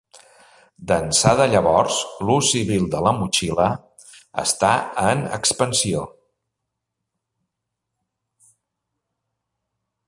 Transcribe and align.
D'ençà 0.91 1.33
de 1.39 1.45
llavors, 1.51 1.99
l'ús 2.29 2.47
civil 2.55 2.87
de 2.95 3.01
la 3.09 3.13
motxilla 3.17 3.69
està 4.45 4.73
en 5.09 5.23
expansió. 5.39 6.03